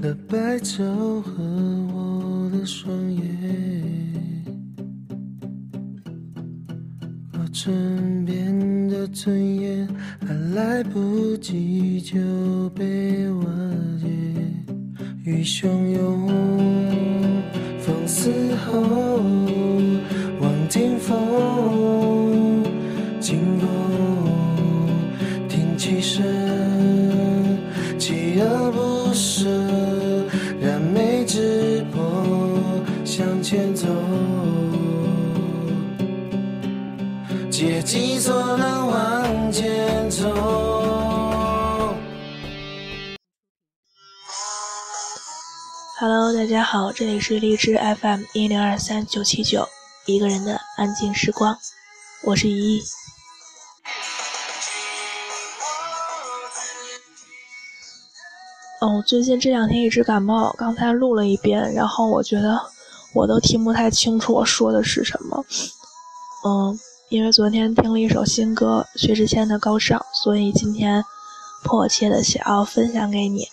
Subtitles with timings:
[0.00, 1.42] 的白昼和
[1.92, 3.22] 我的双眼，
[7.32, 9.88] 我枕边的尊严
[10.24, 13.44] 还来不及就被瓦
[14.00, 14.06] 解，
[15.24, 16.17] 雨汹涌，
[37.58, 40.28] 借机所能往前走。
[45.98, 49.66] Hello，大家好，这里是荔枝 FM 一零二三九七九，
[50.06, 51.58] 一个人的安静时光，
[52.22, 52.80] 我是依依。
[58.80, 62.56] 哦，最近这两天一直感冒，刚才录了一遍，然后我觉得
[63.12, 65.44] 我都听不太清楚我说的是什么。
[66.46, 66.78] 嗯，
[67.10, 71.02] 因为昨天听了一首新歌薛之谦的《高尚》，所以今天
[71.64, 73.46] 迫切的想要分享给你。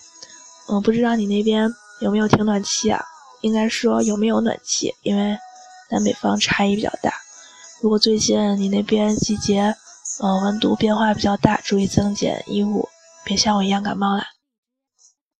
[0.68, 3.02] 我，不知道你那边有没有停暖气啊？
[3.40, 5.38] 应该说有没有暖气，因为
[5.90, 7.10] 南北方差异比较大。
[7.80, 9.74] 如果最近你那边季节，
[10.20, 12.86] 呃，温度变化比较大，注意增减衣物，
[13.24, 14.22] 别像我一样感冒了。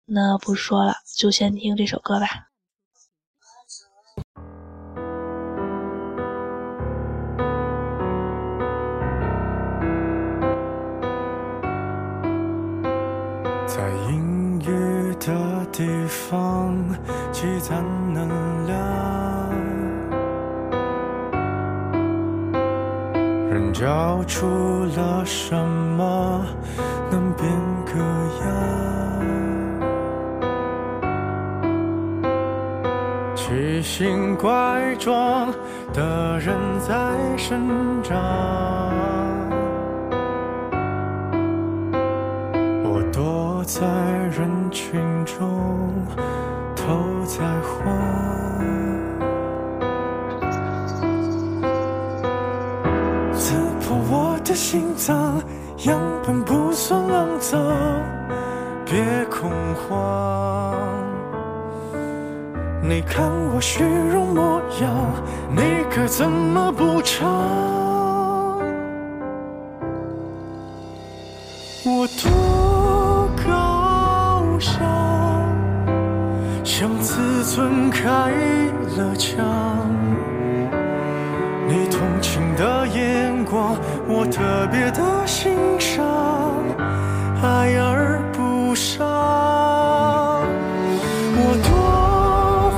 [0.05, 2.46] 那不说了，就先听这首歌吧。
[23.49, 24.45] 人交出
[24.95, 26.45] 了什么
[27.09, 27.49] 能变
[27.85, 27.93] 个
[28.43, 28.47] 样？
[33.35, 35.51] 奇形怪状
[35.93, 37.67] 的人在生
[38.03, 38.17] 长。
[42.83, 43.81] 我躲在
[44.37, 46.05] 人群中，
[46.75, 47.95] 偷在晃，
[54.57, 55.39] 心脏，
[55.85, 57.61] 样本不算肮脏，
[58.85, 60.73] 别恐慌。
[62.81, 63.23] 你看
[63.53, 64.89] 我虚荣模样，
[65.51, 67.29] 你该怎么补偿？
[71.85, 74.81] 我多高尚，
[76.63, 78.31] 像自尊开
[78.97, 79.86] 了枪。
[84.71, 86.05] 别的欣赏，
[87.41, 89.07] 爱而不伤。
[91.39, 91.69] 我多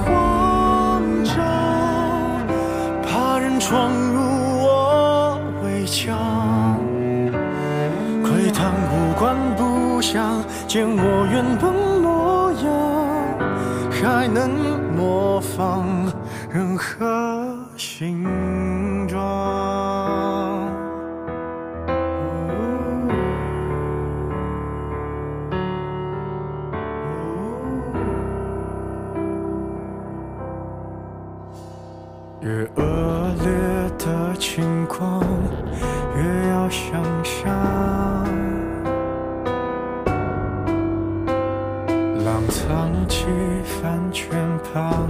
[0.03, 0.07] 慌
[1.23, 1.35] 张，
[3.03, 4.19] 怕人闯入
[4.63, 6.77] 我围墙。
[8.23, 12.67] 窥探无关不详，见我原本模样，
[13.91, 14.49] 还能
[14.95, 15.85] 模仿
[16.51, 17.05] 任何
[32.59, 32.83] 越恶
[33.41, 33.49] 劣
[33.97, 35.23] 的情况，
[36.13, 37.49] 越要想象。
[42.25, 43.27] 浪藏起
[43.63, 44.37] 帆圈
[44.73, 45.07] 旁，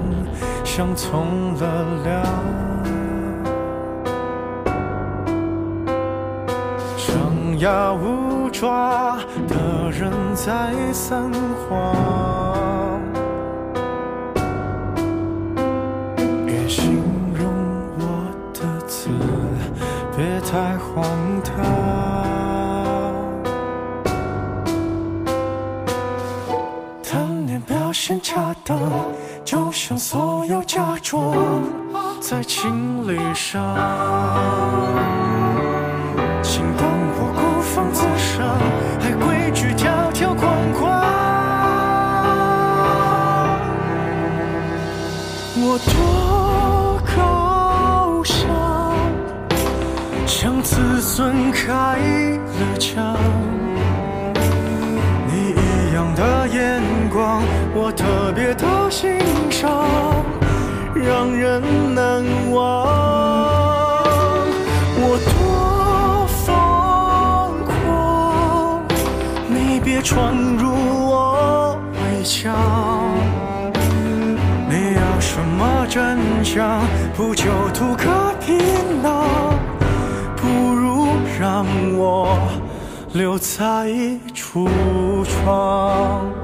[0.64, 2.24] 像从了凉。
[6.98, 9.18] 张牙舞爪
[9.48, 11.16] 的人在撒
[11.68, 11.96] 谎。
[20.52, 21.06] 太荒
[21.44, 21.54] 唐。
[27.04, 28.80] 贪恋表现恰当，
[29.46, 31.38] 就像所有假装
[32.20, 33.62] 在情理上。
[59.02, 59.70] 别的欣赏，
[60.94, 61.62] 让人
[61.96, 62.86] 难忘。
[65.02, 66.48] 我多疯
[67.66, 68.84] 狂，
[69.48, 70.70] 你别闯入
[71.10, 72.54] 我围墙。
[74.70, 76.82] 你要什么真相？
[77.16, 78.58] 不就图个皮
[79.02, 79.58] 囊？
[80.36, 81.08] 不如
[81.40, 81.66] 让
[81.98, 82.38] 我
[83.14, 83.88] 留在
[84.34, 84.68] 橱
[85.24, 86.39] 窗。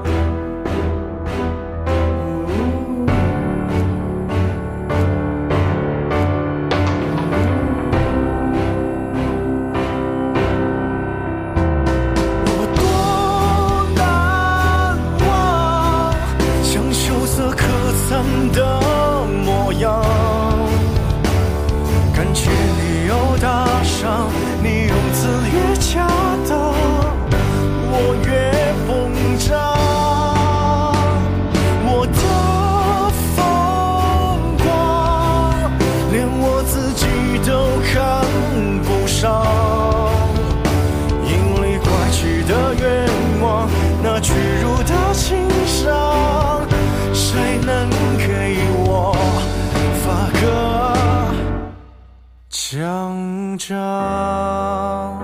[53.66, 55.18] 奖章？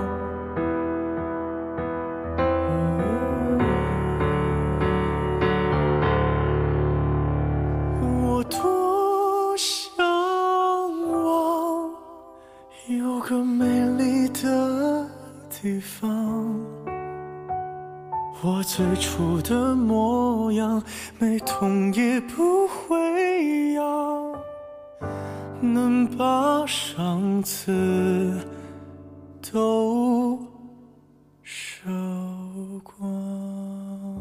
[8.01, 9.97] 我多向
[11.13, 11.91] 往
[12.89, 13.65] 有个美
[13.97, 15.07] 丽的
[15.49, 16.61] 地方，
[18.43, 20.83] 我最初的模样，
[21.21, 22.69] 没痛也不，
[25.63, 28.37] 能把上次
[29.41, 30.37] 都
[31.45, 31.89] 烧
[32.83, 34.13] 光。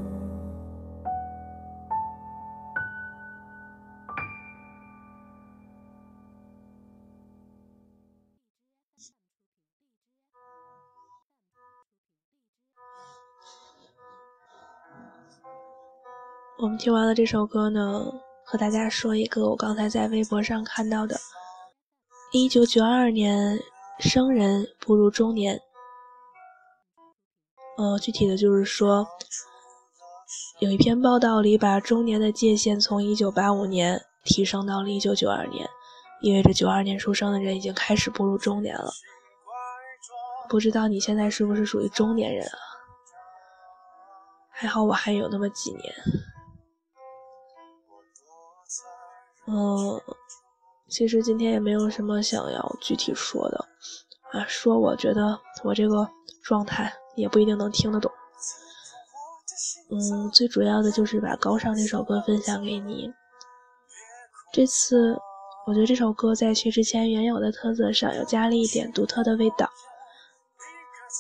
[16.60, 18.21] 我们听完了这首歌呢，
[18.52, 21.16] 和大家说一个我刚才在微博上看到的：
[22.34, 23.58] 一九九二年
[24.00, 25.58] 生人步入中年。
[27.78, 29.08] 呃，具体的就是说，
[30.60, 35.66] 有一篇报道里把中年的界限从一九八五年提升到了一九九二年，
[36.22, 38.92] 意味着九二年出生的人已经开始步入中年了。
[40.50, 42.60] 不知道你现在是不是属于中年人啊？
[44.50, 45.94] 还好我还有那么几年。
[49.54, 50.02] 嗯，
[50.88, 53.66] 其实今天也没有什么想要具体说的
[54.32, 56.10] 啊，说我觉得我这个
[56.42, 58.10] 状态也不一定能听得懂。
[59.90, 63.12] 嗯，最主要的就是把《高尚》这首歌分享给你。
[64.54, 65.20] 这次
[65.68, 69.70] 我觉得这首歌在薛之谦原有的特色上又加了一点独特的味道，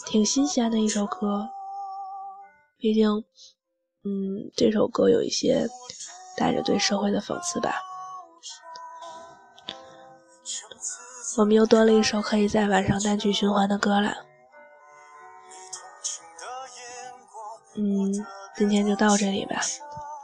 [0.08, 1.50] 挺新鲜的一首歌。
[2.78, 3.10] 毕竟，
[4.06, 5.68] 嗯，这首歌有一些
[6.38, 7.76] 带着对社会的讽刺吧。
[11.38, 14.14] 我们又多了一首可以在晚上单曲循环的歌了。
[17.76, 18.14] 嗯，
[18.56, 19.62] 今天就到这里吧。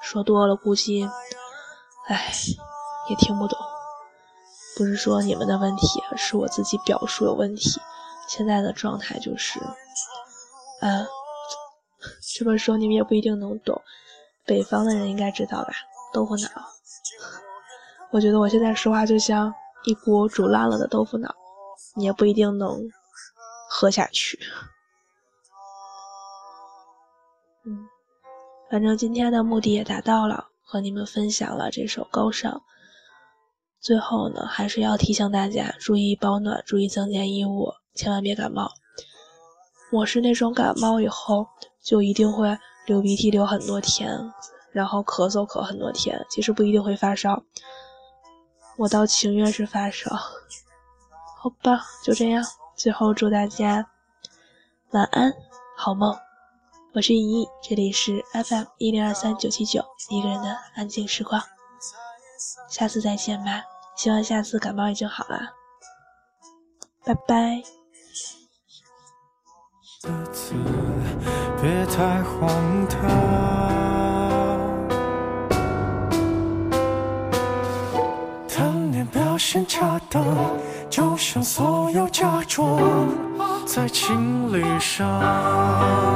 [0.01, 1.09] 说多了估计，
[2.07, 2.31] 唉，
[3.09, 3.57] 也听不懂。
[4.77, 7.79] 不是说你们的问题，是我自己表述有问题。
[8.27, 9.59] 现在的状态就是，
[10.81, 11.07] 啊，
[12.37, 13.81] 这么说你们也不一定能懂。
[14.45, 15.71] 北方的人应该知道吧？
[16.13, 16.49] 豆腐脑。
[18.11, 19.53] 我觉得我现在说话就像
[19.87, 21.33] 一锅煮烂了的豆腐脑，
[21.95, 22.77] 你也不一定能
[23.69, 24.37] 喝下去。
[27.65, 27.87] 嗯，
[28.69, 32.51] 反正今天的目的也达到了，和你们分享了这首《高尚》。
[33.79, 38.69] 最后呢，还是要提醒大家注意保暖，注意增减衣物，千万别感冒。
[39.93, 41.47] 我是那种感冒以后
[41.81, 44.19] 就一定会流鼻涕流很多天，
[44.73, 47.41] 然后咳嗽咳很多天，其实不一定会发烧。
[48.77, 50.15] 我倒情愿是发烧。
[51.37, 52.43] 好吧，就这样。
[52.75, 53.89] 最后祝大家
[54.91, 55.33] 晚安，
[55.75, 56.15] 好梦。
[56.93, 61.41] 我是莹莹，这里是 FM 一零二三九七九，一个人的安静时光。
[62.69, 63.63] 下次再见吧，
[63.95, 65.39] 希望下次感冒已经好了。
[67.03, 67.63] 拜拜。
[71.59, 73.26] 别太荒唐，
[79.57, 80.23] 年表现恰当，
[80.89, 82.79] 就像所有假装
[83.65, 86.07] 在情理上。